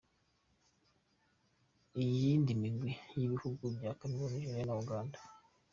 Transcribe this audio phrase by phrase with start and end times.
[2.01, 5.17] Iyindi migwi niy'ibihugu vya Cameroun, Nigeria na Uganda.